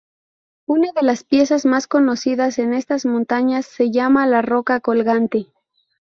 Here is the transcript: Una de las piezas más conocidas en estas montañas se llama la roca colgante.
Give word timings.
Una 0.65 0.91
de 0.93 1.03
las 1.03 1.23
piezas 1.23 1.63
más 1.67 1.85
conocidas 1.85 2.57
en 2.57 2.73
estas 2.73 3.05
montañas 3.05 3.67
se 3.67 3.91
llama 3.91 4.25
la 4.25 4.41
roca 4.41 4.79
colgante. 4.79 5.45